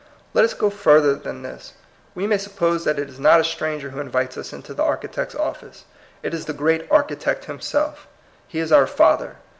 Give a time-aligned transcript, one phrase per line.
[0.33, 1.73] Let us go further than this.
[2.15, 4.81] We may suppose that it is not a stranger who in vites us into the
[4.81, 5.83] Architect's office.
[6.23, 8.07] It is the great Architect himself;
[8.47, 9.35] he is our Father.